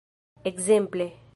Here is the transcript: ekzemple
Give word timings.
ekzemple 0.51 1.07